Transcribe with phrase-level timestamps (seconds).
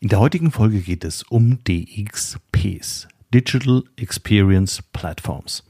[0.00, 5.64] In der heutigen Folge geht es um DXPs, Digital Experience Platforms.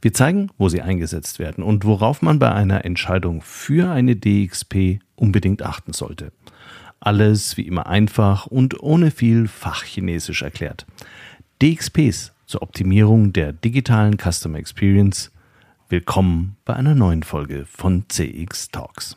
[0.00, 4.98] Wir zeigen, wo sie eingesetzt werden und worauf man bei einer Entscheidung für eine DXP
[5.14, 6.32] unbedingt achten sollte.
[6.98, 10.84] Alles wie immer einfach und ohne viel Fachchinesisch erklärt.
[11.62, 15.30] DXPs zur Optimierung der digitalen Customer Experience.
[15.88, 19.16] Willkommen bei einer neuen Folge von CX Talks.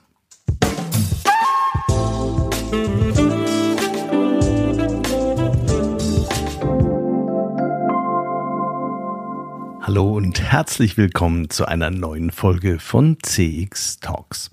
[9.88, 14.49] Hallo und herzlich willkommen zu einer neuen Folge von CX Talks.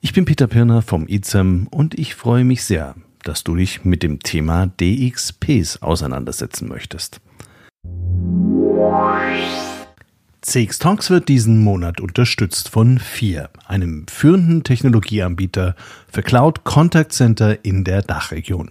[0.00, 4.02] Ich bin Peter Pirner vom IZEM und ich freue mich sehr, dass du dich mit
[4.02, 7.20] dem Thema DXPs auseinandersetzen möchtest.
[10.40, 15.76] CX Talks wird diesen Monat unterstützt von FIR, einem führenden Technologieanbieter
[16.10, 18.70] für Cloud Contact Center in der Dachregion.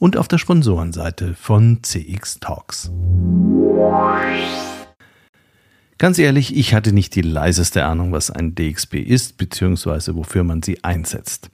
[0.00, 2.90] und auf der Sponsorenseite von CX Talks.
[5.98, 10.62] Ganz ehrlich, ich hatte nicht die leiseste Ahnung, was ein DXP ist, beziehungsweise wofür man
[10.62, 11.50] sie einsetzt.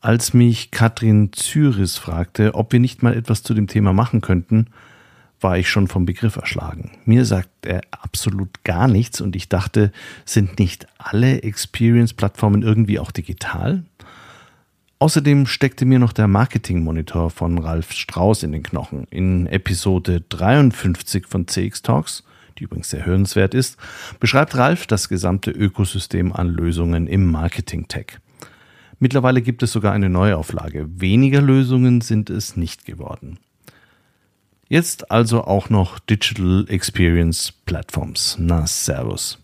[0.00, 4.68] Als mich Katrin Zyris fragte, ob wir nicht mal etwas zu dem Thema machen könnten,
[5.40, 6.92] war ich schon vom Begriff erschlagen.
[7.04, 9.90] Mir sagt er absolut gar nichts und ich dachte,
[10.24, 13.82] sind nicht alle Experience-Plattformen irgendwie auch digital?
[15.00, 19.06] Außerdem steckte mir noch der Marketing-Monitor von Ralf Strauß in den Knochen.
[19.10, 22.24] In Episode 53 von CX Talks,
[22.58, 23.76] die übrigens sehr hörenswert ist,
[24.18, 28.18] beschreibt Ralf das gesamte Ökosystem an Lösungen im Marketing-Tech.
[28.98, 30.88] Mittlerweile gibt es sogar eine Neuauflage.
[31.00, 33.38] Weniger Lösungen sind es nicht geworden.
[34.68, 38.36] Jetzt also auch noch Digital Experience Platforms.
[38.40, 39.38] Na, Servus.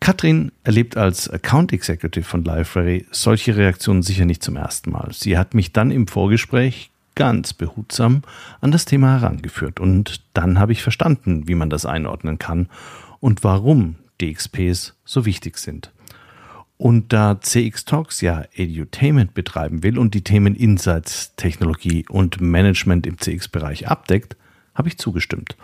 [0.00, 5.10] Katrin erlebt als Account Executive von Library solche Reaktionen sicher nicht zum ersten Mal.
[5.12, 8.22] Sie hat mich dann im Vorgespräch ganz behutsam
[8.62, 12.68] an das Thema herangeführt und dann habe ich verstanden, wie man das einordnen kann
[13.20, 15.92] und warum DXPs so wichtig sind.
[16.78, 23.06] Und da CX Talks ja Edutainment betreiben will und die Themen Insights, Technologie und Management
[23.06, 24.34] im CX-Bereich abdeckt,
[24.74, 25.56] habe ich zugestimmt.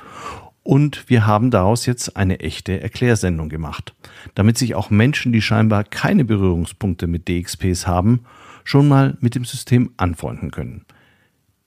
[0.63, 3.95] Und wir haben daraus jetzt eine echte Erklärsendung gemacht,
[4.35, 8.21] damit sich auch Menschen, die scheinbar keine Berührungspunkte mit DXPs haben,
[8.65, 10.85] schon mal mit dem System anfreunden können.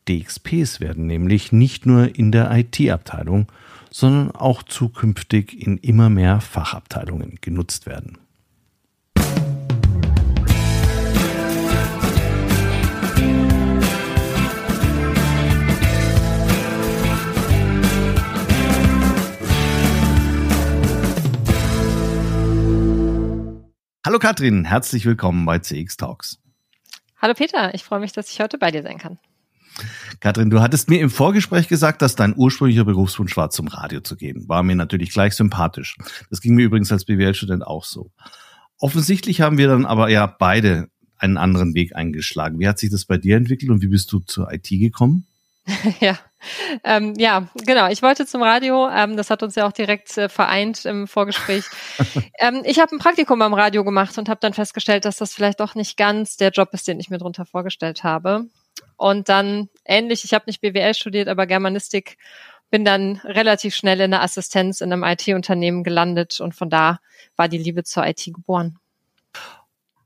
[0.07, 3.47] DXPs werden nämlich nicht nur in der IT-Abteilung,
[3.91, 8.17] sondern auch zukünftig in immer mehr Fachabteilungen genutzt werden.
[24.09, 26.39] Hallo Katrin, herzlich willkommen bei CX Talks.
[27.21, 29.19] Hallo Peter, ich freue mich, dass ich heute bei dir sein kann.
[30.19, 34.15] Katrin, du hattest mir im Vorgespräch gesagt, dass dein ursprünglicher Berufswunsch war, zum Radio zu
[34.15, 34.49] gehen.
[34.49, 35.95] War mir natürlich gleich sympathisch.
[36.31, 38.09] Das ging mir übrigens als BWL-Student auch so.
[38.79, 42.59] Offensichtlich haben wir dann aber ja beide einen anderen Weg eingeschlagen.
[42.59, 45.27] Wie hat sich das bei dir entwickelt und wie bist du zur IT gekommen?
[45.99, 46.17] ja.
[46.83, 47.89] Ähm, ja, genau.
[47.89, 48.89] Ich wollte zum Radio.
[48.89, 51.65] Ähm, das hat uns ja auch direkt äh, vereint im Vorgespräch.
[52.39, 55.59] ähm, ich habe ein Praktikum am Radio gemacht und habe dann festgestellt, dass das vielleicht
[55.59, 58.45] doch nicht ganz der Job ist, den ich mir darunter vorgestellt habe.
[58.97, 62.17] Und dann ähnlich, ich habe nicht BWL studiert, aber Germanistik,
[62.69, 66.99] bin dann relativ schnell in der Assistenz in einem IT-Unternehmen gelandet und von da
[67.35, 68.77] war die Liebe zur IT geboren.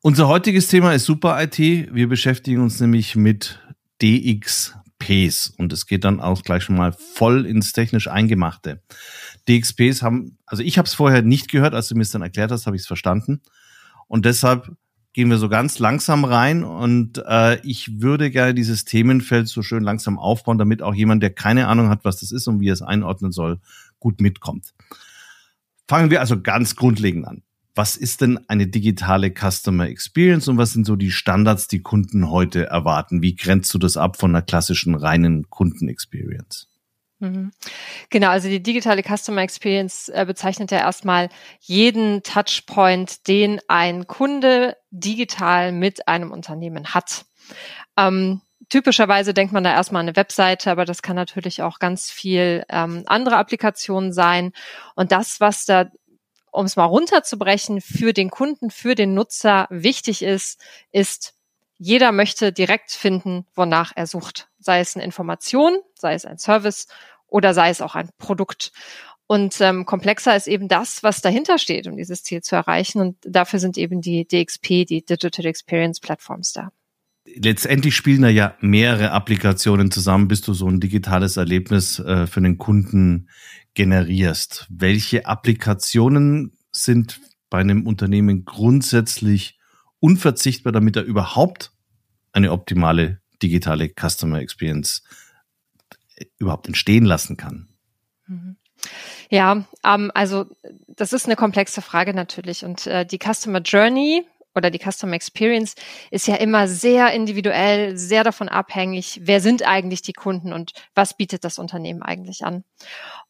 [0.02, 1.58] Unser heutiges Thema ist Super IT.
[1.58, 3.60] Wir beschäftigen uns nämlich mit
[4.02, 8.82] DX DXPs und es geht dann auch gleich schon mal voll ins technisch Eingemachte.
[9.48, 12.52] DXPs haben, also ich habe es vorher nicht gehört, als du mir es dann erklärt
[12.52, 13.42] hast, habe ich es verstanden.
[14.08, 14.72] Und deshalb
[15.14, 19.84] gehen wir so ganz langsam rein und äh, ich würde gerne dieses Themenfeld so schön
[19.84, 22.74] langsam aufbauen, damit auch jemand, der keine Ahnung hat, was das ist und wie er
[22.74, 23.60] es einordnen soll,
[24.00, 24.74] gut mitkommt.
[25.88, 27.44] Fangen wir also ganz grundlegend an
[27.76, 32.30] was ist denn eine digitale Customer Experience und was sind so die Standards, die Kunden
[32.30, 33.22] heute erwarten?
[33.22, 36.68] Wie grenzt du das ab von einer klassischen reinen Kundenexperience?
[37.20, 37.52] Mhm.
[38.10, 41.30] Genau, also die digitale Customer Experience äh, bezeichnet ja erstmal
[41.62, 47.26] jeden Touchpoint, den ein Kunde digital mit einem Unternehmen hat.
[47.98, 52.12] Ähm, typischerweise denkt man da erstmal an eine Webseite, aber das kann natürlich auch ganz
[52.12, 54.52] viel ähm, andere Applikationen sein.
[54.96, 55.86] Und das, was da,
[56.54, 60.62] um es mal runterzubrechen, für den Kunden, für den Nutzer wichtig ist,
[60.92, 61.34] ist,
[61.78, 64.50] jeder möchte direkt finden, wonach er sucht.
[64.60, 66.88] Sei es eine Information, sei es ein Service
[67.28, 68.72] oder sei es auch ein Produkt.
[69.26, 73.02] Und ähm, komplexer ist eben das, was dahinter steht, um dieses Ziel zu erreichen.
[73.02, 76.72] Und dafür sind eben die DXP, die Digital Experience Platforms da
[77.26, 82.42] letztendlich spielen da ja mehrere Applikationen zusammen, bis du so ein digitales Erlebnis äh, für
[82.42, 83.30] den Kunden
[83.74, 84.68] generierst.
[84.70, 89.60] Welche Applikationen sind bei einem Unternehmen grundsätzlich
[90.00, 91.72] unverzichtbar, damit er überhaupt
[92.32, 95.04] eine optimale digitale Customer Experience
[96.16, 97.70] äh, überhaupt entstehen lassen kann?
[98.28, 98.58] Mhm.
[99.30, 100.46] Ja, ähm, also
[100.88, 102.66] das ist eine komplexe Frage natürlich.
[102.66, 104.26] Und äh, die Customer Journey
[104.56, 105.76] oder die Customer Experience
[106.12, 111.18] ist ja immer sehr individuell, sehr davon abhängig, wer sind eigentlich die Kunden und was
[111.18, 112.64] bietet das Unternehmen eigentlich an.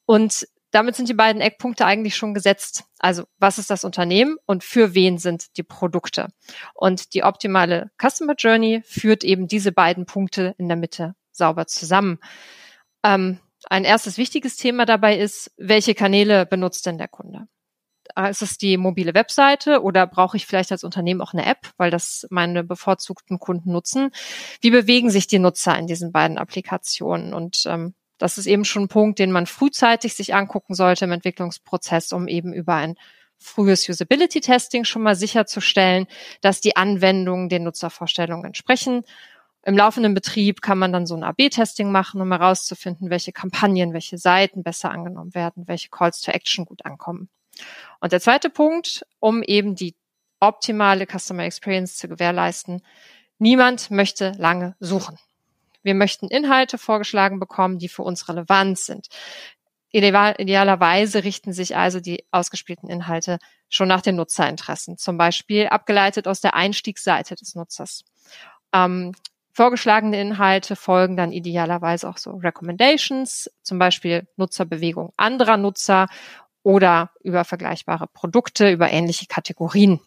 [0.06, 2.86] Und damit sind die beiden Eckpunkte eigentlich schon gesetzt.
[2.98, 6.30] Also was ist das Unternehmen und für wen sind die Produkte?
[6.74, 12.20] Und die optimale Customer Journey führt eben diese beiden Punkte in der Mitte sauber zusammen.
[13.04, 13.40] Ähm,
[13.70, 17.48] ein erstes wichtiges Thema dabei ist, welche Kanäle benutzt denn der Kunde?
[18.16, 21.72] Ah, ist es die mobile Webseite oder brauche ich vielleicht als Unternehmen auch eine App,
[21.78, 24.12] weil das meine bevorzugten Kunden nutzen?
[24.60, 27.34] Wie bewegen sich die Nutzer in diesen beiden Applikationen?
[27.34, 31.12] Und ähm, das ist eben schon ein Punkt, den man frühzeitig sich angucken sollte im
[31.12, 32.96] Entwicklungsprozess, um eben über ein
[33.38, 36.08] frühes Usability-Testing schon mal sicherzustellen,
[36.42, 39.04] dass die Anwendungen den Nutzervorstellungen entsprechen.
[39.66, 44.18] Im laufenden Betrieb kann man dann so ein AB-Testing machen, um herauszufinden, welche Kampagnen, welche
[44.18, 47.30] Seiten besser angenommen werden, welche Calls to Action gut ankommen.
[48.00, 49.96] Und der zweite Punkt, um eben die
[50.40, 52.82] optimale Customer Experience zu gewährleisten,
[53.38, 55.18] niemand möchte lange suchen.
[55.84, 59.08] Wir möchten Inhalte vorgeschlagen bekommen, die für uns relevant sind.
[59.92, 63.38] Idealerweise richten sich also die ausgespielten Inhalte
[63.70, 68.04] schon nach den Nutzerinteressen, zum Beispiel abgeleitet aus der Einstiegsseite des Nutzers.
[68.74, 69.12] Ähm,
[69.52, 76.08] vorgeschlagene Inhalte folgen dann idealerweise auch so Recommendations, zum Beispiel Nutzerbewegung anderer Nutzer
[76.64, 80.02] oder über vergleichbare Produkte, über ähnliche Kategorien.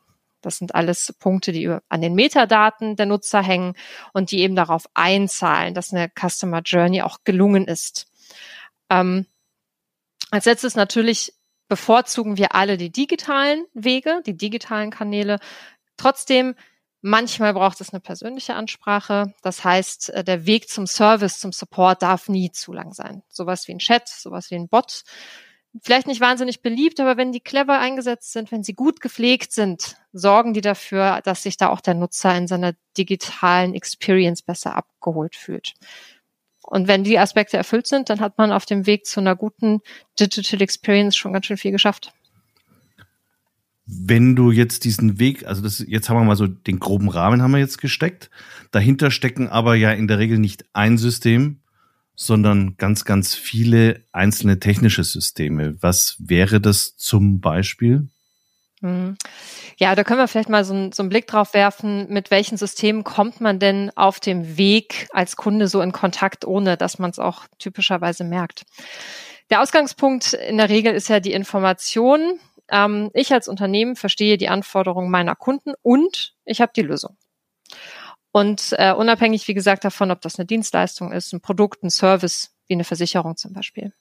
[0.46, 3.75] Das sind alles Punkte, die an den Metadaten der Nutzer hängen
[4.12, 8.06] und die eben darauf einzahlen, dass eine Customer Journey auch gelungen ist.
[8.88, 9.26] Ähm,
[10.31, 11.34] als letztes natürlich
[11.69, 15.40] bevorzugen wir alle die digitalen Wege, die digitalen Kanäle.
[15.96, 16.54] Trotzdem,
[17.00, 19.34] manchmal braucht es eine persönliche Ansprache.
[19.42, 23.22] Das heißt, äh, der Weg zum Service, zum Support darf nie zu lang sein.
[23.28, 25.02] Sowas wie ein Chat, sowas wie ein Bot
[25.82, 29.96] vielleicht nicht wahnsinnig beliebt, aber wenn die clever eingesetzt sind, wenn sie gut gepflegt sind,
[30.12, 35.37] sorgen die dafür, dass sich da auch der Nutzer in seiner digitalen Experience besser abgeholt
[35.37, 35.75] fühlt.
[36.62, 39.81] Und wenn die Aspekte erfüllt sind, dann hat man auf dem Weg zu einer guten
[40.19, 42.12] Digital Experience schon ganz schön viel geschafft.
[43.87, 47.40] Wenn du jetzt diesen Weg, also das, jetzt haben wir mal so den groben Rahmen
[47.40, 48.31] haben wir jetzt gesteckt.
[48.73, 51.61] Dahinter stecken aber ja in der Regel nicht ein System,
[52.16, 55.76] sondern ganz, ganz viele einzelne technische Systeme.
[55.80, 58.08] Was wäre das zum Beispiel?
[58.80, 59.16] Mhm.
[59.76, 62.56] Ja, da können wir vielleicht mal so, ein, so einen Blick drauf werfen, mit welchen
[62.56, 67.11] Systemen kommt man denn auf dem Weg als Kunde so in Kontakt, ohne dass man
[67.11, 68.64] es auch typischerweise merkt.
[69.50, 72.40] Der Ausgangspunkt in der Regel ist ja die Information.
[72.68, 77.16] Ähm, ich als Unternehmen verstehe die Anforderungen meiner Kunden und ich habe die Lösung.
[78.37, 82.55] Und äh, unabhängig, wie gesagt, davon, ob das eine Dienstleistung ist, ein Produkt, ein Service,
[82.66, 83.95] wie eine Versicherung zum Beispiel.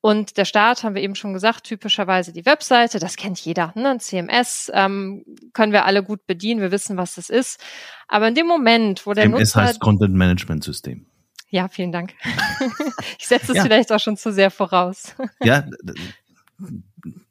[0.00, 3.90] Und der Start, haben wir eben schon gesagt, typischerweise die Webseite, das kennt jeder, ne?
[3.90, 5.24] ein CMS, ähm,
[5.54, 7.60] können wir alle gut bedienen, wir wissen, was das ist.
[8.06, 9.62] Aber in dem Moment, wo der CMS Nutzer...
[9.62, 11.06] heißt Content Management System.
[11.48, 12.14] Ja, vielen Dank.
[13.18, 13.64] ich setze es ja.
[13.64, 15.16] vielleicht auch schon zu sehr voraus.
[15.42, 15.64] ja,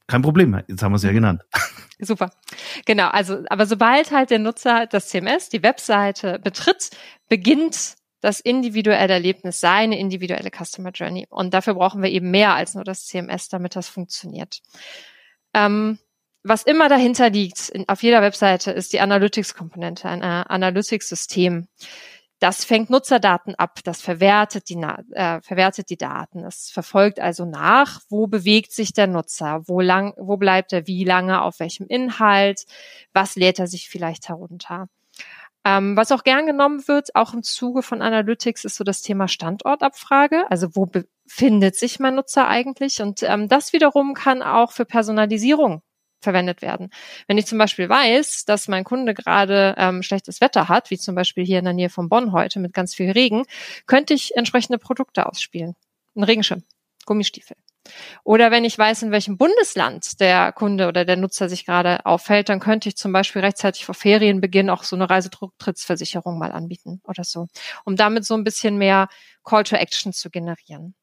[0.07, 1.41] kein Problem, jetzt haben wir es ja genannt.
[1.99, 2.29] Super.
[2.85, 6.91] Genau, also, aber sobald halt der Nutzer das CMS, die Webseite betritt,
[7.27, 11.27] beginnt das individuelle Erlebnis, seine individuelle Customer Journey.
[11.29, 14.61] Und dafür brauchen wir eben mehr als nur das CMS, damit das funktioniert.
[15.53, 15.99] Ähm,
[16.43, 21.67] was immer dahinter liegt, in, auf jeder Webseite, ist die Analytics-Komponente, ein äh, Analytics-System.
[22.39, 26.45] Das fängt Nutzerdaten ab, das verwertet die, äh, verwertet die Daten.
[26.45, 31.03] Es verfolgt also nach, wo bewegt sich der Nutzer, wo lang, wo bleibt er, wie
[31.03, 32.65] lange, auf welchem Inhalt,
[33.11, 34.87] was lädt er sich vielleicht herunter.
[35.65, 39.27] Ähm, was auch gern genommen wird, auch im Zuge von Analytics, ist so das Thema
[39.27, 40.45] Standortabfrage.
[40.49, 43.01] Also wo befindet sich mein Nutzer eigentlich?
[43.01, 45.81] Und ähm, das wiederum kann auch für Personalisierung
[46.19, 46.89] verwendet werden.
[47.27, 51.15] Wenn ich zum Beispiel weiß, dass mein Kunde gerade ähm, schlechtes Wetter hat, wie zum
[51.15, 53.43] Beispiel hier in der Nähe von Bonn heute mit ganz viel Regen,
[53.85, 55.75] könnte ich entsprechende Produkte ausspielen.
[56.15, 56.63] Ein Regenschirm,
[57.05, 57.55] Gummistiefel.
[58.23, 62.49] Oder wenn ich weiß, in welchem Bundesland der Kunde oder der Nutzer sich gerade aufhält,
[62.49, 67.23] dann könnte ich zum Beispiel rechtzeitig vor Ferienbeginn auch so eine Reisetrittsversicherung mal anbieten oder
[67.23, 67.47] so,
[67.85, 69.07] um damit so ein bisschen mehr
[69.43, 70.95] Call to Action zu generieren.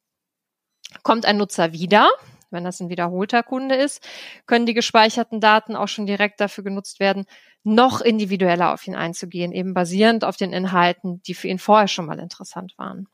[1.02, 2.09] Kommt ein Nutzer wieder,
[2.54, 4.02] wenn das ein wiederholter Kunde ist,
[4.46, 7.26] können die gespeicherten Daten auch schon direkt dafür genutzt werden,
[7.62, 12.06] noch individueller auf ihn einzugehen, eben basierend auf den Inhalten, die für ihn vorher schon
[12.06, 13.08] mal interessant waren.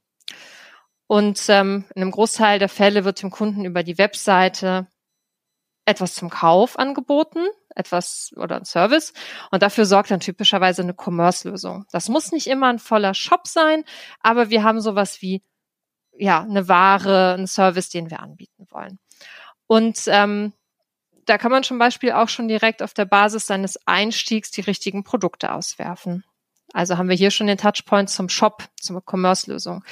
[1.08, 4.86] Und ähm, in einem Großteil der Fälle wird dem Kunden über die Webseite
[5.84, 7.40] etwas zum Kauf angeboten,
[7.74, 9.12] etwas oder ein Service.
[9.50, 11.84] Und dafür sorgt dann typischerweise eine Commerce-Lösung.
[11.90, 13.84] Das muss nicht immer ein voller Shop sein,
[14.20, 15.42] aber wir haben sowas wie
[16.12, 18.98] ja eine Ware, einen Service, den wir anbieten wollen.
[19.70, 20.52] Und ähm,
[21.26, 25.04] da kann man zum Beispiel auch schon direkt auf der Basis seines Einstiegs die richtigen
[25.04, 26.24] Produkte auswerfen.
[26.72, 29.84] Also haben wir hier schon den Touchpoint zum Shop, zur Commerce-Lösung.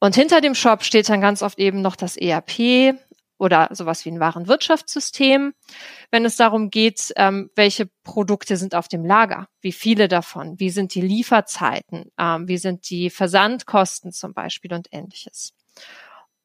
[0.00, 2.98] Und hinter dem Shop steht dann ganz oft eben noch das ERP
[3.38, 5.54] oder sowas wie ein Warenwirtschaftssystem,
[6.10, 10.70] wenn es darum geht, ähm, welche Produkte sind auf dem Lager, wie viele davon, wie
[10.70, 15.54] sind die Lieferzeiten, ähm, wie sind die Versandkosten zum Beispiel und ähnliches.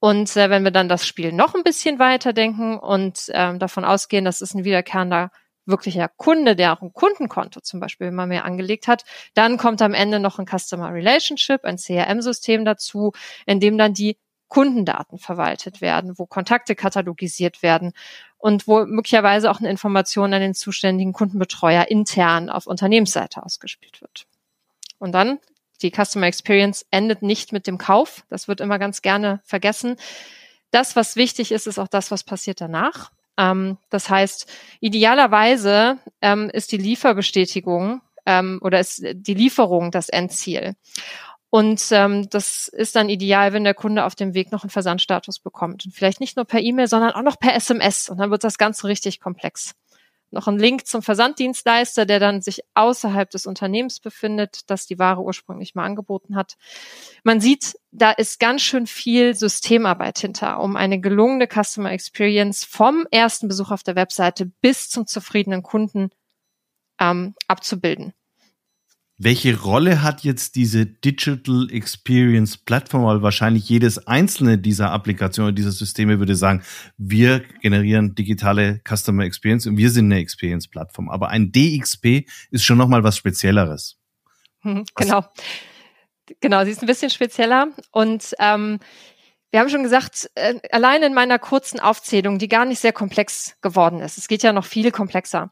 [0.04, 3.86] Und äh, wenn wir dann das Spiel noch ein bisschen weiter denken und ähm, davon
[3.86, 5.32] ausgehen, dass es ein wiederkehrender
[5.66, 9.94] wirklicher Kunde, der auch ein Kundenkonto zum Beispiel immer mehr angelegt hat, dann kommt am
[9.94, 13.14] Ende noch ein Customer Relationship, ein CRM-System dazu,
[13.46, 14.18] in dem dann die
[14.50, 17.94] Kundendaten verwaltet werden, wo Kontakte katalogisiert werden
[18.38, 24.26] und wo möglicherweise auch eine Information an den zuständigen Kundenbetreuer intern auf Unternehmensseite ausgespielt wird.
[25.00, 25.40] Und dann
[25.84, 28.25] die Customer Experience endet nicht mit dem Kauf.
[28.30, 29.98] Das wird immer ganz gerne vergessen.
[30.72, 33.12] Das, was wichtig ist, ist auch das, was passiert danach.
[33.38, 40.75] Ähm, das heißt, idealerweise ähm, ist die Lieferbestätigung ähm, oder ist die Lieferung das Endziel.
[41.50, 45.40] Und ähm, das ist dann ideal, wenn der Kunde auf dem Weg noch einen Versandstatus
[45.40, 45.86] bekommt.
[45.86, 48.10] Und vielleicht nicht nur per E-Mail, sondern auch noch per SMS.
[48.10, 49.75] Und dann wird das Ganze richtig komplex
[50.34, 55.22] noch ein Link zum Versanddienstleister, der dann sich außerhalb des Unternehmens befindet, das die Ware
[55.22, 56.56] ursprünglich mal angeboten hat.
[57.24, 63.06] Man sieht, da ist ganz schön viel Systemarbeit hinter, um eine gelungene Customer Experience vom
[63.12, 66.10] ersten Besuch auf der Webseite bis zum zufriedenen Kunden
[67.00, 68.13] ähm, abzubilden.
[69.20, 73.05] Welche Rolle hat jetzt diese Digital Experience Plattform?
[73.05, 76.63] Weil wahrscheinlich jedes einzelne dieser Applikationen, dieser Systeme würde sagen,
[76.98, 81.10] wir generieren digitale Customer Experience und wir sind eine Experience Plattform.
[81.10, 84.00] Aber ein DXP ist schon nochmal was Spezielleres.
[84.63, 85.24] Mhm, genau.
[86.39, 88.79] Genau, sie ist ein bisschen spezieller und ähm,
[89.51, 93.55] wir haben schon gesagt, äh, allein in meiner kurzen Aufzählung, die gar nicht sehr komplex
[93.62, 95.51] geworden ist, es geht ja noch viel komplexer,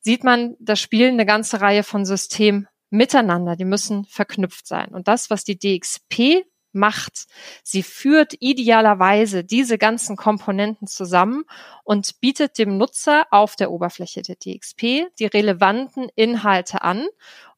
[0.00, 4.88] sieht man, das Spiel eine ganze Reihe von Systemen miteinander, die müssen verknüpft sein.
[4.88, 7.26] Und das, was die DXP macht,
[7.62, 11.44] sie führt idealerweise diese ganzen Komponenten zusammen
[11.84, 17.06] und bietet dem Nutzer auf der Oberfläche der DXP die relevanten Inhalte an,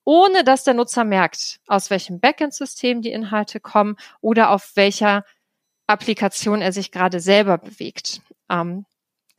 [0.04, 5.24] ohne dass der Nutzer merkt, aus welchem Backend-System die Inhalte kommen oder auf welcher
[5.86, 8.22] Applikation er sich gerade selber bewegt.
[8.48, 8.86] Ähm,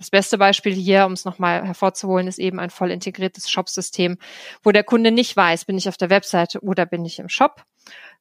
[0.01, 4.17] das beste Beispiel hier, um es nochmal hervorzuholen, ist eben ein voll integriertes Shop-System,
[4.63, 7.63] wo der Kunde nicht weiß, bin ich auf der Webseite oder bin ich im Shop.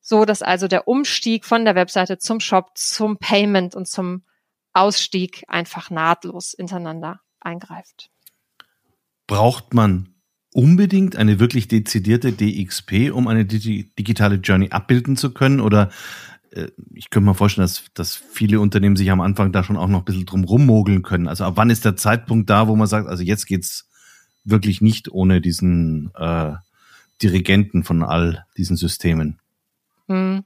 [0.03, 4.25] So dass also der Umstieg von der Webseite zum Shop, zum Payment und zum
[4.75, 8.11] Ausstieg einfach nahtlos hintereinander eingreift.
[9.27, 10.15] Braucht man
[10.53, 15.61] unbedingt eine wirklich dezidierte DXP, um eine digitale Journey abbilden zu können?
[15.61, 15.91] Oder
[16.95, 20.00] ich könnte mir vorstellen, dass, dass viele Unternehmen sich am Anfang da schon auch noch
[20.00, 21.28] ein bisschen drum rummogeln können.
[21.28, 23.88] Also ab wann ist der Zeitpunkt da, wo man sagt, also jetzt geht's
[24.45, 26.52] wirklich nicht ohne diesen äh,
[27.23, 29.38] Dirigenten von all diesen Systemen?
[30.09, 30.45] Hm.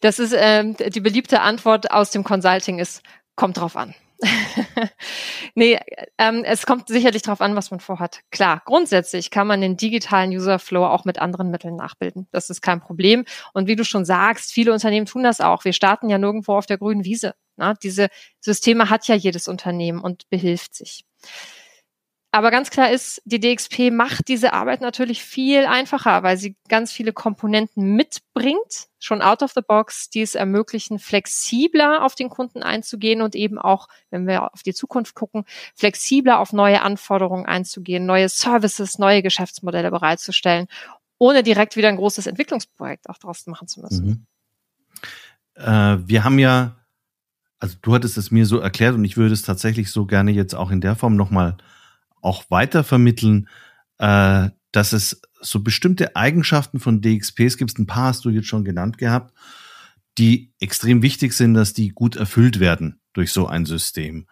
[0.00, 3.02] Das ist ähm, die beliebte Antwort aus dem Consulting ist,
[3.36, 3.94] kommt drauf an.
[5.54, 5.78] nee,
[6.18, 8.20] ähm, es kommt sicherlich darauf an, was man vorhat.
[8.30, 12.26] Klar, grundsätzlich kann man den digitalen User Flow auch mit anderen Mitteln nachbilden.
[12.30, 13.24] Das ist kein Problem.
[13.52, 15.64] Und wie du schon sagst, viele Unternehmen tun das auch.
[15.64, 17.34] Wir starten ja nirgendwo auf der grünen Wiese.
[17.56, 17.74] Ne?
[17.82, 18.08] Diese
[18.40, 21.04] Systeme hat ja jedes Unternehmen und behilft sich.
[22.34, 26.90] Aber ganz klar ist, die DXP macht diese Arbeit natürlich viel einfacher, weil sie ganz
[26.90, 32.64] viele Komponenten mitbringt, schon out of the box, die es ermöglichen, flexibler auf den Kunden
[32.64, 35.44] einzugehen und eben auch, wenn wir auf die Zukunft gucken,
[35.76, 40.66] flexibler auf neue Anforderungen einzugehen, neue Services, neue Geschäftsmodelle bereitzustellen,
[41.18, 44.06] ohne direkt wieder ein großes Entwicklungsprojekt auch draus machen zu müssen.
[44.06, 44.26] Mhm.
[45.54, 46.74] Äh, wir haben ja,
[47.60, 50.56] also du hattest es mir so erklärt und ich würde es tatsächlich so gerne jetzt
[50.56, 51.58] auch in der Form nochmal
[52.24, 53.48] auch weitervermitteln,
[53.98, 57.78] äh, dass es so bestimmte Eigenschaften von DXPs gibt.
[57.78, 59.32] Ein paar hast du jetzt schon genannt gehabt,
[60.18, 64.26] die extrem wichtig sind, dass die gut erfüllt werden durch so ein System.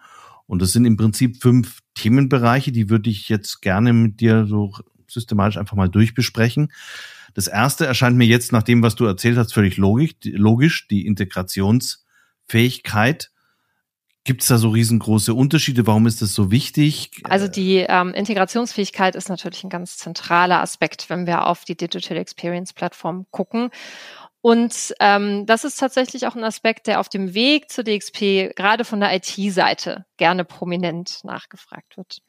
[0.45, 4.73] Und das sind im Prinzip fünf Themenbereiche, die würde ich jetzt gerne mit dir so
[5.07, 6.71] systematisch einfach mal durchbesprechen.
[7.33, 11.05] Das erste erscheint mir jetzt nach dem, was du erzählt hast, völlig logisch, logisch die
[11.05, 13.31] Integrationsfähigkeit.
[14.25, 15.85] Gibt es da so riesengroße Unterschiede?
[15.85, 17.11] Warum ist das so wichtig?
[17.23, 22.17] Also die ähm, Integrationsfähigkeit ist natürlich ein ganz zentraler Aspekt, wenn wir auf die Digital
[22.17, 23.69] Experience Plattform gucken.
[24.39, 28.85] Und ähm, das ist tatsächlich auch ein Aspekt, der auf dem Weg zur DXP gerade
[28.85, 32.21] von der IT-Seite gerne prominent nachgefragt wird.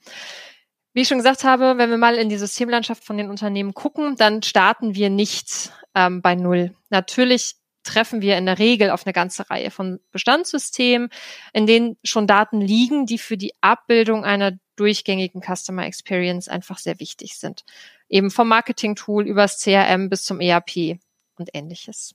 [0.94, 4.14] Wie ich schon gesagt habe, wenn wir mal in die Systemlandschaft von den Unternehmen gucken,
[4.16, 6.74] dann starten wir nicht ähm, bei Null.
[6.88, 11.10] Natürlich treffen wir in der Regel auf eine ganze Reihe von Bestandssystemen,
[11.52, 16.98] in denen schon Daten liegen, die für die Abbildung einer durchgängigen Customer Experience einfach sehr
[16.98, 17.64] wichtig sind.
[18.08, 20.98] Eben vom Marketing-Tool übers CRM bis zum ERP
[21.36, 22.14] und ähnliches.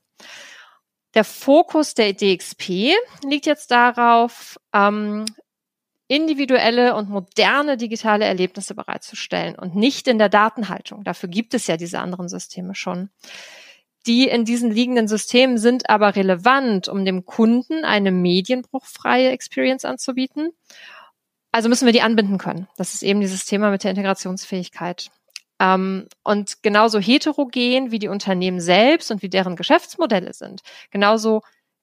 [1.13, 5.25] Der Fokus der DXP liegt jetzt darauf, ähm,
[6.09, 11.03] individuelle und moderne digitale Erlebnisse bereitzustellen und nicht in der Datenhaltung.
[11.03, 13.09] Dafür gibt es ja diese anderen Systeme schon.
[14.06, 20.51] Die in diesen liegenden Systemen sind aber relevant, um dem Kunden eine medienbruchfreie Experience anzubieten.
[21.51, 22.68] Also müssen wir die anbinden können.
[22.77, 25.10] Das ist eben dieses Thema mit der Integrationsfähigkeit.
[25.60, 31.41] Ähm, und genauso heterogen wie die Unternehmen selbst und wie deren Geschäftsmodelle sind, genauso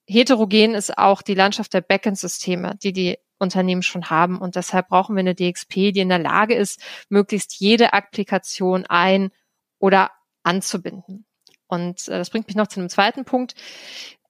[0.09, 4.39] heterogen ist auch die Landschaft der Backend-Systeme, die die Unternehmen schon haben.
[4.39, 6.81] Und deshalb brauchen wir eine DXP, die in der Lage ist,
[7.11, 9.31] möglichst jede Applikation ein-
[9.79, 10.11] oder
[10.43, 11.26] anzubinden.
[11.69, 13.55] Und äh, das bringt mich noch zu einem zweiten Punkt.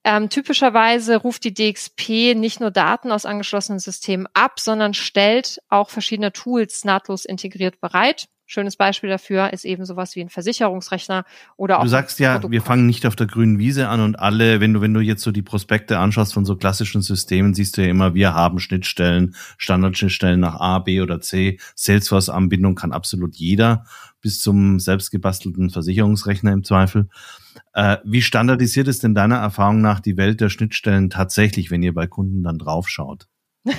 [0.05, 5.91] Ähm, typischerweise ruft die DXP nicht nur Daten aus angeschlossenen Systemen ab, sondern stellt auch
[5.91, 8.29] verschiedene Tools nahtlos integriert bereit.
[8.49, 11.25] Schönes Beispiel dafür ist eben sowas wie ein Versicherungsrechner
[11.57, 11.83] oder auch.
[11.83, 14.81] Du sagst ja, wir fangen nicht auf der grünen Wiese an und alle, wenn du,
[14.81, 18.15] wenn du jetzt so die Prospekte anschaust von so klassischen Systemen, siehst du ja immer,
[18.15, 21.59] wir haben Schnittstellen, Standardschnittstellen nach A, B oder C.
[21.75, 23.85] Salesforce-Anbindung kann absolut jeder
[24.21, 27.09] bis zum selbstgebastelten Versicherungsrechner im Zweifel.
[27.73, 31.95] Äh, wie standardisiert ist denn deiner Erfahrung nach die Welt der Schnittstellen tatsächlich, wenn ihr
[31.95, 33.29] bei Kunden dann draufschaut?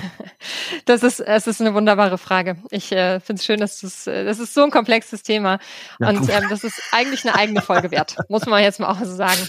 [0.84, 2.56] Das ist, es ist eine wunderbare Frage.
[2.70, 5.58] Ich äh, finde es schön, dass das, äh, das ist so ein komplexes Thema.
[6.00, 8.98] Ja, und ähm, das ist eigentlich eine eigene Folge wert, muss man jetzt mal auch
[8.98, 9.40] so sagen.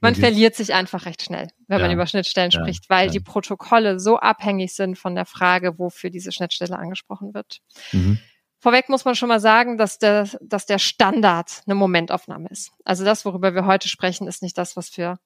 [0.00, 0.22] Man okay.
[0.22, 1.86] verliert sich einfach recht schnell, wenn ja.
[1.86, 2.60] man über Schnittstellen ja.
[2.60, 7.58] spricht, weil die Protokolle so abhängig sind von der Frage, wofür diese Schnittstelle angesprochen wird.
[7.92, 8.18] Mhm.
[8.60, 12.72] Vorweg muss man schon mal sagen, dass der, dass der Standard eine Momentaufnahme ist.
[12.84, 15.18] Also das, worüber wir heute sprechen, ist nicht das, was für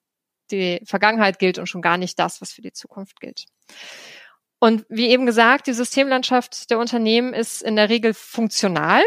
[0.51, 3.47] die Vergangenheit gilt und schon gar nicht das, was für die Zukunft gilt.
[4.59, 9.03] Und wie eben gesagt, die Systemlandschaft der Unternehmen ist in der Regel funktional,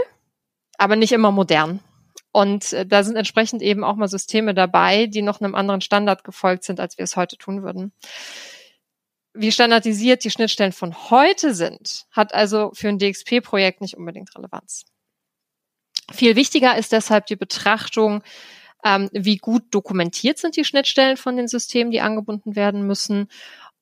[0.77, 1.79] aber nicht immer modern.
[2.31, 6.25] Und äh, da sind entsprechend eben auch mal Systeme dabei, die noch einem anderen Standard
[6.25, 7.93] gefolgt sind, als wir es heute tun würden.
[9.35, 14.85] Wie standardisiert die Schnittstellen von heute sind, hat also für ein DXP-Projekt nicht unbedingt Relevanz.
[16.11, 18.23] Viel wichtiger ist deshalb die Betrachtung,
[18.83, 23.27] ähm, wie gut dokumentiert sind die Schnittstellen von den Systemen, die angebunden werden müssen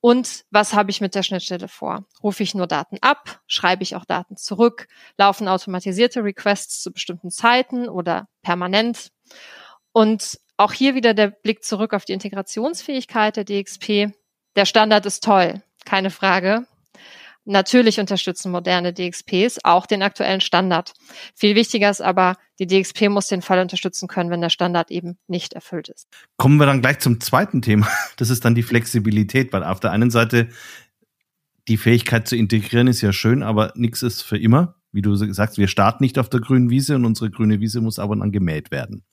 [0.05, 2.05] und was habe ich mit der Schnittstelle vor?
[2.21, 3.39] Rufe ich nur Daten ab?
[3.47, 4.89] Schreibe ich auch Daten zurück?
[5.17, 9.13] Laufen automatisierte Requests zu bestimmten Zeiten oder permanent?
[9.93, 14.13] Und auch hier wieder der Blick zurück auf die Integrationsfähigkeit der DXP.
[14.55, 16.65] Der Standard ist toll, keine Frage.
[17.45, 20.93] Natürlich unterstützen moderne DXPs auch den aktuellen Standard.
[21.35, 25.17] Viel wichtiger ist aber, die DXP muss den Fall unterstützen können, wenn der Standard eben
[25.27, 26.07] nicht erfüllt ist.
[26.37, 27.87] Kommen wir dann gleich zum zweiten Thema.
[28.17, 30.47] Das ist dann die Flexibilität, weil auf der einen Seite
[31.67, 34.75] die Fähigkeit zu integrieren ist ja schön, aber nichts ist für immer.
[34.91, 37.99] Wie du sagst, wir starten nicht auf der grünen Wiese und unsere grüne Wiese muss
[37.99, 39.03] aber dann gemäht werden.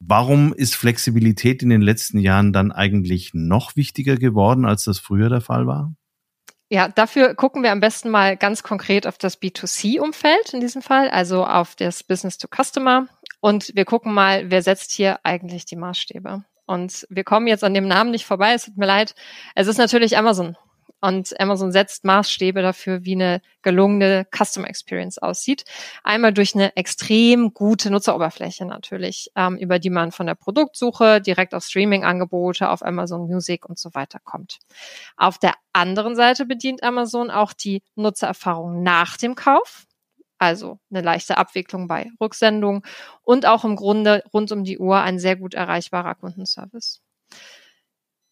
[0.00, 5.28] Warum ist Flexibilität in den letzten Jahren dann eigentlich noch wichtiger geworden, als das früher
[5.28, 5.94] der Fall war?
[6.70, 11.08] Ja, dafür gucken wir am besten mal ganz konkret auf das B2C-Umfeld in diesem Fall,
[11.08, 13.06] also auf das Business to Customer.
[13.40, 16.44] Und wir gucken mal, wer setzt hier eigentlich die Maßstäbe.
[16.66, 19.14] Und wir kommen jetzt an dem Namen nicht vorbei, es tut mir leid.
[19.54, 20.56] Es ist natürlich Amazon.
[21.00, 25.64] Und Amazon setzt Maßstäbe dafür, wie eine gelungene Customer Experience aussieht.
[26.02, 31.54] Einmal durch eine extrem gute Nutzeroberfläche natürlich, ähm, über die man von der Produktsuche direkt
[31.54, 34.58] auf Streaming-Angebote, auf Amazon Music und so weiter kommt.
[35.16, 39.84] Auf der anderen Seite bedient Amazon auch die Nutzererfahrung nach dem Kauf.
[40.38, 42.84] Also eine leichte Abwicklung bei Rücksendung
[43.22, 47.02] und auch im Grunde rund um die Uhr ein sehr gut erreichbarer Kundenservice.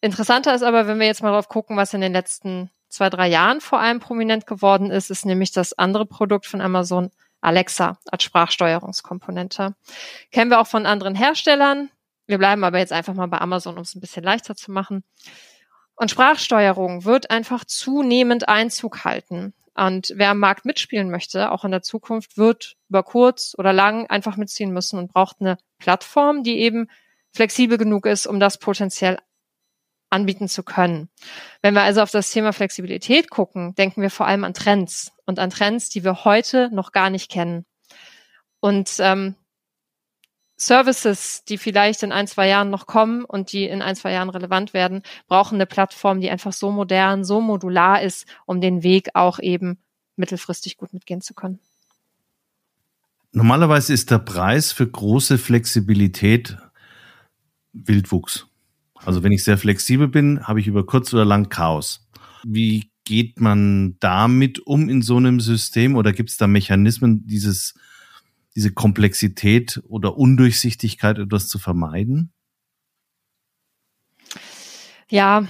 [0.00, 3.28] Interessanter ist aber, wenn wir jetzt mal drauf gucken, was in den letzten zwei, drei
[3.28, 8.22] Jahren vor allem prominent geworden ist, ist nämlich das andere Produkt von Amazon, Alexa als
[8.24, 9.74] Sprachsteuerungskomponente.
[10.32, 11.90] Kennen wir auch von anderen Herstellern.
[12.26, 15.04] Wir bleiben aber jetzt einfach mal bei Amazon, um es ein bisschen leichter zu machen.
[15.94, 19.54] Und Sprachsteuerung wird einfach zunehmend Einzug halten.
[19.74, 24.06] Und wer am Markt mitspielen möchte, auch in der Zukunft, wird über kurz oder lang
[24.06, 26.88] einfach mitziehen müssen und braucht eine Plattform, die eben
[27.32, 29.18] flexibel genug ist, um das potenziell
[30.10, 31.08] anbieten zu können.
[31.62, 35.38] Wenn wir also auf das Thema Flexibilität gucken, denken wir vor allem an Trends und
[35.38, 37.64] an Trends, die wir heute noch gar nicht kennen.
[38.60, 39.34] Und ähm,
[40.56, 44.30] Services, die vielleicht in ein, zwei Jahren noch kommen und die in ein, zwei Jahren
[44.30, 49.10] relevant werden, brauchen eine Plattform, die einfach so modern, so modular ist, um den Weg
[49.14, 49.78] auch eben
[50.16, 51.60] mittelfristig gut mitgehen zu können.
[53.32, 56.56] Normalerweise ist der Preis für große Flexibilität
[57.74, 58.46] Wildwuchs.
[59.06, 62.06] Also wenn ich sehr flexibel bin, habe ich über kurz oder lang Chaos.
[62.44, 67.74] Wie geht man damit um in so einem System oder gibt es da Mechanismen, dieses
[68.56, 72.32] diese Komplexität oder Undurchsichtigkeit etwas zu vermeiden?
[75.08, 75.46] Ja,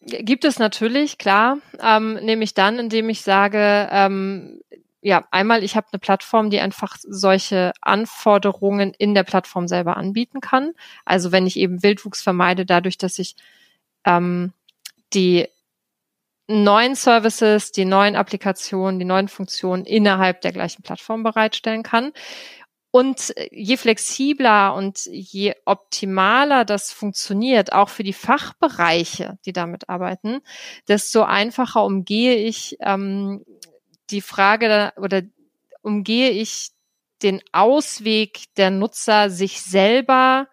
[0.00, 1.58] gibt es natürlich, klar.
[1.80, 4.60] Ähm, nämlich dann, indem ich sage, ähm,
[5.06, 10.40] ja, einmal, ich habe eine Plattform, die einfach solche Anforderungen in der Plattform selber anbieten
[10.40, 10.72] kann.
[11.04, 13.36] Also wenn ich eben Wildwuchs vermeide, dadurch, dass ich
[14.04, 14.52] ähm,
[15.14, 15.46] die
[16.48, 22.10] neuen Services, die neuen Applikationen, die neuen Funktionen innerhalb der gleichen Plattform bereitstellen kann.
[22.90, 30.40] Und je flexibler und je optimaler das funktioniert, auch für die Fachbereiche, die damit arbeiten,
[30.88, 33.44] desto einfacher umgehe ich ähm,
[34.10, 35.22] die Frage oder
[35.82, 36.70] umgehe ich
[37.22, 40.48] den Ausweg der Nutzer, sich selber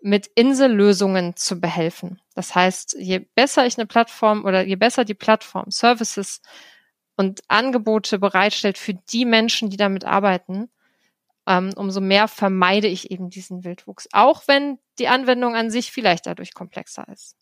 [0.00, 2.20] mit Insellösungen zu behelfen.
[2.34, 6.40] Das heißt, je besser ich eine Plattform oder je besser die Plattform Services
[7.16, 10.70] und Angebote bereitstellt für die Menschen, die damit arbeiten,
[11.46, 14.08] ähm, umso mehr vermeide ich eben diesen Wildwuchs.
[14.12, 17.36] Auch wenn die Anwendung an sich vielleicht dadurch komplexer ist.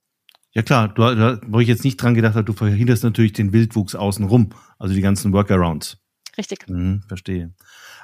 [0.52, 3.52] Ja klar, du, du, wo ich jetzt nicht dran gedacht habe, du verhinderst natürlich den
[3.52, 5.98] Wildwuchs außenrum, also die ganzen Workarounds.
[6.36, 6.68] Richtig.
[6.68, 7.54] Mhm, verstehe.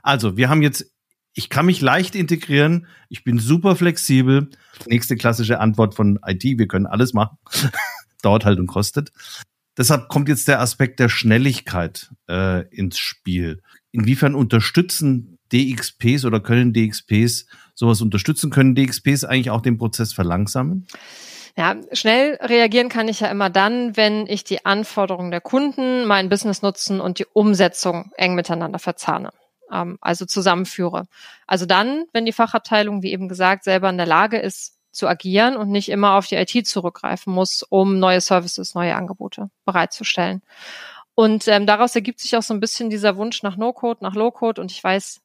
[0.03, 0.93] Also, wir haben jetzt
[1.37, 4.49] ich kann mich leicht integrieren, ich bin super flexibel.
[4.87, 7.37] Nächste klassische Antwort von IT, wir können alles machen.
[8.23, 9.13] Dauert halt und kostet.
[9.77, 13.61] Deshalb kommt jetzt der Aspekt der Schnelligkeit äh, ins Spiel.
[13.93, 18.51] Inwiefern unterstützen DXPs oder können DXPs sowas unterstützen?
[18.51, 20.87] Können DXPs eigentlich auch den Prozess verlangsamen?
[21.57, 26.29] Ja, schnell reagieren kann ich ja immer dann, wenn ich die Anforderungen der Kunden, mein
[26.29, 29.31] Business nutzen und die Umsetzung eng miteinander verzahne
[29.71, 31.07] ähm, also zusammenführe.
[31.47, 35.57] Also dann, wenn die Fachabteilung, wie eben gesagt, selber in der Lage ist, zu agieren
[35.57, 40.43] und nicht immer auf die IT zurückgreifen muss, um neue Services, neue Angebote bereitzustellen.
[41.15, 44.61] Und ähm, daraus ergibt sich auch so ein bisschen dieser Wunsch nach No-Code, nach Low-Code.
[44.61, 45.21] Und ich weiß,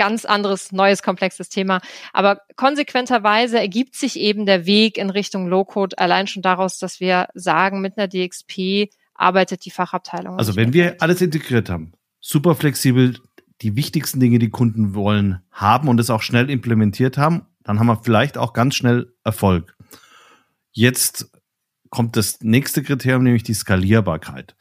[0.00, 1.82] ganz anderes, neues, komplexes Thema.
[2.14, 7.28] Aber konsequenterweise ergibt sich eben der Weg in Richtung Low-Code allein schon daraus, dass wir
[7.34, 10.38] sagen, mit einer DXP arbeitet die Fachabteilung.
[10.38, 13.18] Also wenn wir alles integriert haben, super flexibel,
[13.60, 17.88] die wichtigsten Dinge, die Kunden wollen, haben und es auch schnell implementiert haben, dann haben
[17.88, 19.76] wir vielleicht auch ganz schnell Erfolg.
[20.72, 21.30] Jetzt
[21.90, 24.56] kommt das nächste Kriterium, nämlich die Skalierbarkeit.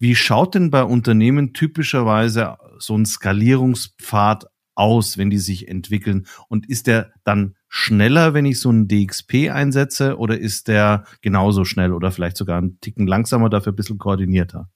[0.00, 4.46] Wie schaut denn bei Unternehmen typischerweise so ein Skalierungspfad
[4.80, 6.26] aus, wenn die sich entwickeln?
[6.48, 11.64] Und ist der dann schneller, wenn ich so einen DXP einsetze, oder ist der genauso
[11.64, 14.68] schnell oder vielleicht sogar einen Ticken langsamer, dafür ein bisschen koordinierter?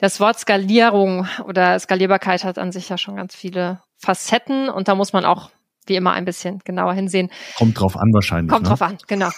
[0.00, 4.94] Das Wort Skalierung oder Skalierbarkeit hat an sich ja schon ganz viele Facetten und da
[4.94, 5.50] muss man auch
[5.86, 7.30] wie immer ein bisschen genauer hinsehen.
[7.56, 8.50] Kommt drauf an wahrscheinlich.
[8.50, 8.68] Kommt ne?
[8.70, 9.28] drauf an, genau.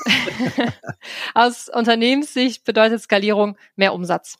[1.34, 4.38] Aus Unternehmenssicht bedeutet Skalierung mehr Umsatz.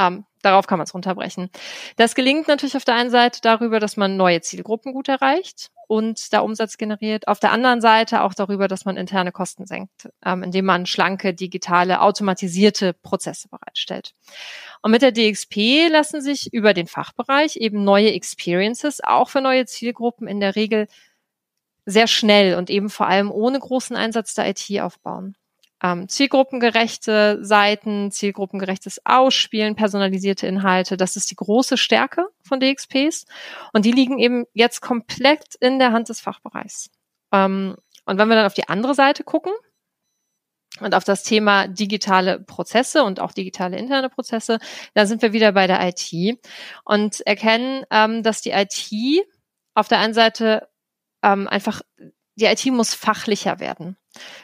[0.00, 1.50] Ähm, darauf kann man es runterbrechen.
[1.96, 6.32] Das gelingt natürlich auf der einen Seite darüber, dass man neue Zielgruppen gut erreicht und
[6.32, 7.28] da Umsatz generiert.
[7.28, 11.34] Auf der anderen Seite auch darüber, dass man interne Kosten senkt, ähm, indem man schlanke,
[11.34, 14.14] digitale, automatisierte Prozesse bereitstellt.
[14.80, 19.66] Und mit der DXP lassen sich über den Fachbereich eben neue Experiences auch für neue
[19.66, 20.86] Zielgruppen in der Regel
[21.84, 25.36] sehr schnell und eben vor allem ohne großen Einsatz der IT aufbauen
[25.82, 30.96] ähm, zielgruppengerechte Seiten, zielgruppengerechtes Ausspielen, personalisierte Inhalte.
[30.96, 33.26] Das ist die große Stärke von DXPs.
[33.72, 36.90] Und die liegen eben jetzt komplett in der Hand des Fachbereichs.
[37.32, 39.52] Ähm, und wenn wir dann auf die andere Seite gucken,
[40.78, 44.58] und auf das Thema digitale Prozesse und auch digitale interne Prozesse,
[44.94, 46.38] da sind wir wieder bei der IT
[46.84, 49.26] und erkennen, ähm, dass die IT
[49.74, 50.68] auf der einen Seite
[51.22, 51.82] ähm, einfach,
[52.36, 53.96] die IT muss fachlicher werden.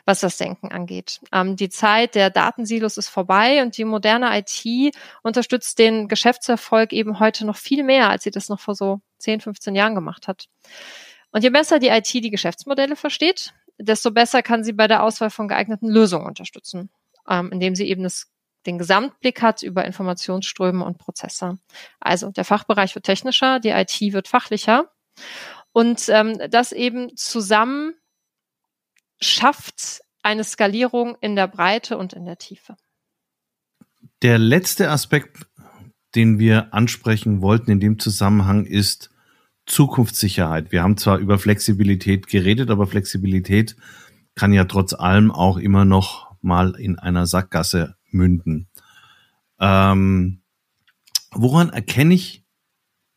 [0.05, 1.21] Was das Denken angeht.
[1.33, 7.19] Ähm, die Zeit der Datensilos ist vorbei und die moderne IT unterstützt den Geschäftserfolg eben
[7.21, 10.49] heute noch viel mehr, als sie das noch vor so 10, 15 Jahren gemacht hat.
[11.33, 15.31] Und je besser die IT die Geschäftsmodelle versteht, desto besser kann sie bei der Auswahl
[15.31, 16.91] von geeigneten Lösungen unterstützen,
[17.29, 18.31] ähm, indem sie eben das,
[18.65, 21.59] den Gesamtblick hat über Informationsströme und Prozesse.
[22.01, 24.91] Also der Fachbereich wird technischer, die IT wird fachlicher
[25.73, 27.95] und ähm, das eben zusammen
[29.21, 32.77] schafft eine Skalierung in der Breite und in der Tiefe.
[34.23, 35.47] Der letzte Aspekt,
[36.15, 39.11] den wir ansprechen wollten in dem Zusammenhang, ist
[39.67, 40.73] Zukunftssicherheit.
[40.73, 43.77] Wir haben zwar über Flexibilität geredet, aber Flexibilität
[44.35, 48.69] kann ja trotz allem auch immer noch mal in einer Sackgasse münden.
[49.59, 50.43] Ähm,
[51.33, 52.45] woran erkenne ich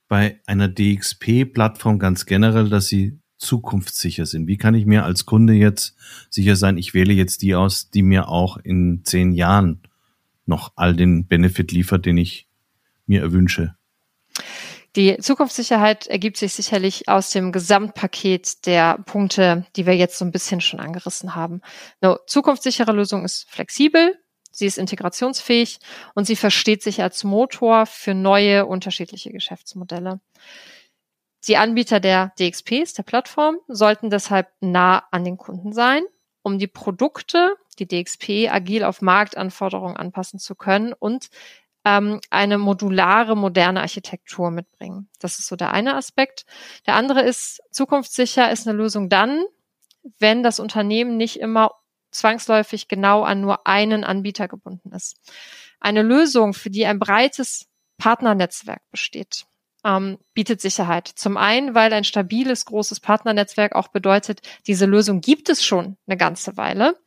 [0.07, 4.47] bei einer DXP-Plattform ganz generell, dass sie zukunftssicher sind?
[4.47, 5.95] Wie kann ich mir als Kunde jetzt
[6.30, 9.82] sicher sein, ich wähle jetzt die aus, die mir auch in zehn Jahren
[10.45, 12.47] noch all den Benefit liefert, den ich
[13.08, 13.75] mir erwünsche?
[14.95, 20.32] Die Zukunftssicherheit ergibt sich sicherlich aus dem Gesamtpaket der Punkte, die wir jetzt so ein
[20.32, 21.62] bisschen schon angerissen haben.
[22.02, 24.17] Eine zukunftssichere Lösung ist flexibel,
[24.52, 25.80] sie ist integrationsfähig
[26.15, 30.19] und sie versteht sich als Motor für neue unterschiedliche Geschäftsmodelle.
[31.47, 36.04] Die Anbieter der DXPs, der Plattform, sollten deshalb nah an den Kunden sein,
[36.41, 41.30] um die Produkte, die DXP, agil auf Marktanforderungen anpassen zu können und
[41.86, 45.10] ähm, eine modulare, moderne Architektur mitbringen.
[45.19, 46.45] Das ist so der eine Aspekt.
[46.86, 49.43] Der andere ist, zukunftssicher ist eine Lösung dann,
[50.17, 51.71] wenn das Unternehmen nicht immer
[52.12, 55.17] zwangsläufig genau an nur einen Anbieter gebunden ist.
[55.80, 59.45] Eine Lösung, für die ein breites Partnernetzwerk besteht,
[59.85, 61.07] ähm, bietet Sicherheit.
[61.07, 66.17] Zum einen, weil ein stabiles, großes Partnernetzwerk auch bedeutet, diese Lösung gibt es schon eine
[66.17, 66.97] ganze Weile.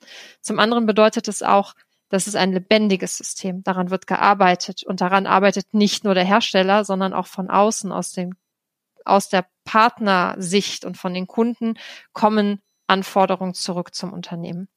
[0.40, 1.74] Zum anderen bedeutet es auch,
[2.08, 3.62] das ist ein lebendiges System.
[3.62, 8.12] Daran wird gearbeitet und daran arbeitet nicht nur der Hersteller, sondern auch von außen, aus
[8.12, 8.34] dem,
[9.04, 11.78] aus der Partnersicht und von den Kunden
[12.12, 14.68] kommen Anforderungen zurück zum Unternehmen.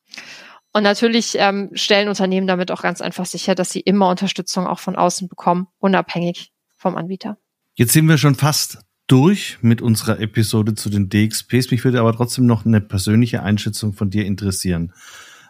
[0.71, 4.79] Und natürlich ähm, stellen Unternehmen damit auch ganz einfach sicher, dass sie immer Unterstützung auch
[4.79, 7.37] von außen bekommen, unabhängig vom Anbieter.
[7.77, 11.71] Jetzt sind wir schon fast durch mit unserer Episode zu den DXPs.
[11.71, 14.93] Mich würde aber trotzdem noch eine persönliche Einschätzung von dir interessieren.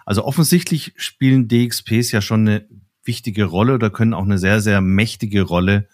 [0.08, 2.68] Also offensichtlich spielen DXPs ja schon eine
[3.04, 5.88] wichtige Rolle oder können auch eine sehr, sehr mächtige Rolle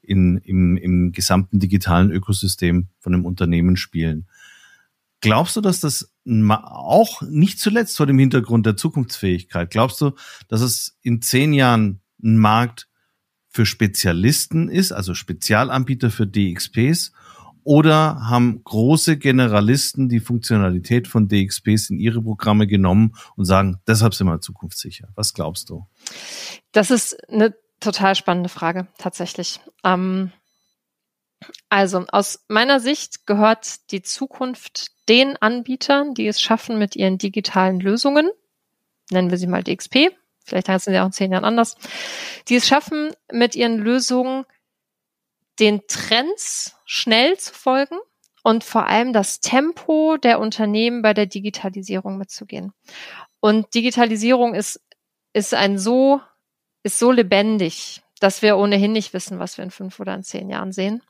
[0.00, 4.28] in, im, im gesamten digitalen Ökosystem von einem Unternehmen spielen.
[5.20, 10.12] Glaubst du, dass das auch nicht zuletzt vor dem Hintergrund der Zukunftsfähigkeit, glaubst du,
[10.48, 12.88] dass es in zehn Jahren ein Markt
[13.56, 17.12] für Spezialisten ist, also Spezialanbieter für DXPs
[17.64, 24.14] oder haben große Generalisten die Funktionalität von DXPs in ihre Programme genommen und sagen, deshalb
[24.14, 25.08] sind wir zukunftssicher?
[25.14, 25.86] Was glaubst du?
[26.72, 29.58] Das ist eine total spannende Frage, tatsächlich.
[29.82, 30.32] Ähm,
[31.70, 37.80] also aus meiner Sicht gehört die Zukunft den Anbietern, die es schaffen mit ihren digitalen
[37.80, 38.30] Lösungen,
[39.10, 40.10] nennen wir sie mal DXP,
[40.46, 41.76] vielleicht heißen sie auch in zehn Jahren anders,
[42.48, 44.44] die es schaffen mit ihren Lösungen
[45.58, 47.96] den Trends schnell zu folgen
[48.42, 52.72] und vor allem das Tempo der Unternehmen bei der Digitalisierung mitzugehen.
[53.40, 54.80] Und Digitalisierung ist,
[55.32, 56.20] ist ein so,
[56.82, 60.48] ist so lebendig, dass wir ohnehin nicht wissen, was wir in fünf oder in zehn
[60.48, 61.02] Jahren sehen.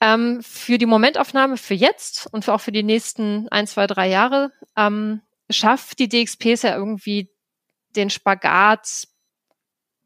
[0.00, 4.50] Ähm, für die Momentaufnahme für jetzt und auch für die nächsten ein, zwei, drei Jahre
[4.76, 7.33] ähm, schafft die DXPs ja irgendwie
[7.96, 9.08] den Spagat,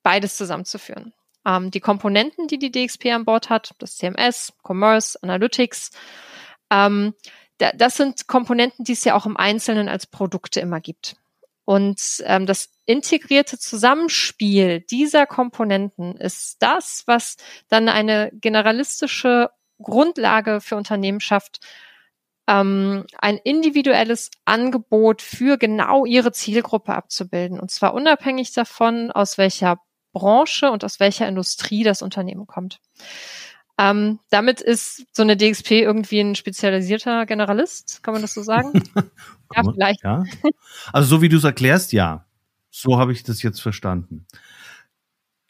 [0.03, 1.13] beides zusammenzuführen
[1.49, 5.91] ähm, die Komponenten, die die DXP an Bord hat, das CMS, Commerce, Analytics,
[6.71, 7.15] ähm,
[7.59, 11.17] da, das sind Komponenten, die es ja auch im Einzelnen als Produkte immer gibt.
[11.65, 17.37] Und ähm, das integrierte Zusammenspiel dieser Komponenten ist das, was
[17.69, 19.51] dann eine generalistische
[19.83, 21.61] Grundlage für Unternehmen schafft,
[22.49, 27.61] ähm, ein individuelles Angebot für genau ihre Zielgruppe abzubilden.
[27.61, 29.81] Und zwar unabhängig davon, aus welcher
[30.13, 32.81] Branche und aus welcher Industrie das Unternehmen kommt.
[33.79, 38.73] Ähm, damit ist so eine DXP irgendwie ein spezialisierter Generalist, kann man das so sagen?
[39.55, 40.03] ja, vielleicht.
[40.03, 40.25] Ja.
[40.93, 42.25] Also so wie du es erklärst, ja.
[42.71, 44.27] So habe ich das jetzt verstanden.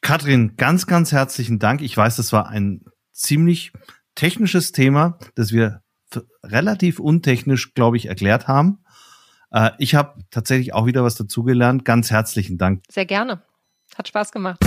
[0.00, 1.80] Katrin, ganz, ganz herzlichen Dank.
[1.80, 3.72] Ich weiß, das war ein ziemlich
[4.14, 5.82] technisches Thema, das wir
[6.42, 8.78] relativ untechnisch, glaube ich, erklärt haben.
[9.50, 11.84] Äh, ich habe tatsächlich auch wieder was dazugelernt.
[11.84, 12.82] Ganz herzlichen Dank.
[12.90, 13.42] Sehr gerne.
[13.96, 14.58] Hat Spaß gemacht.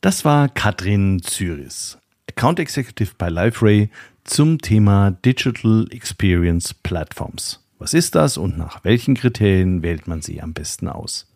[0.00, 1.98] Das war Katrin Zyris,
[2.30, 3.90] Account Executive bei LiveRay,
[4.28, 7.64] zum Thema Digital Experience Platforms.
[7.78, 11.26] Was ist das und nach welchen Kriterien wählt man sie am besten aus?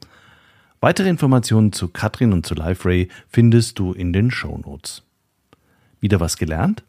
[0.80, 5.02] Weitere Informationen zu Katrin und zu LiveRay findest du in den Show Notes.
[6.00, 6.82] Wieder was gelernt?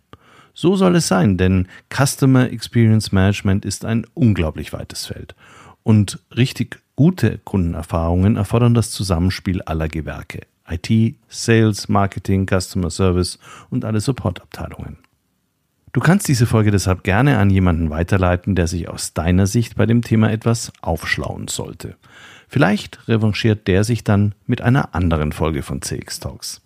[0.54, 5.36] So soll es sein, denn Customer Experience Management ist ein unglaublich weites Feld.
[5.84, 10.42] Und richtig gute Kundenerfahrungen erfordern das Zusammenspiel aller Gewerke.
[10.68, 13.40] IT, Sales, Marketing, Customer Service
[13.70, 14.98] und alle Supportabteilungen.
[15.94, 19.86] Du kannst diese Folge deshalb gerne an jemanden weiterleiten, der sich aus deiner Sicht bei
[19.86, 21.98] dem Thema etwas aufschlauen sollte.
[22.48, 26.62] Vielleicht revanchiert der sich dann mit einer anderen Folge von CX Talks.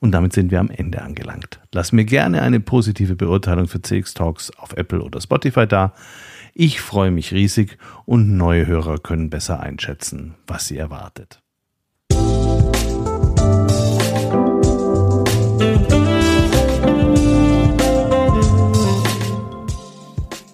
[0.00, 1.60] Und damit sind wir am Ende angelangt.
[1.72, 5.92] Lass mir gerne eine positive Beurteilung für CX Talks auf Apple oder Spotify da.
[6.54, 11.42] Ich freue mich riesig und neue Hörer können besser einschätzen, was sie erwartet.